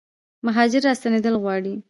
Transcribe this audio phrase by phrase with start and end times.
[0.47, 1.73] مهاجر راستنیدل غواړي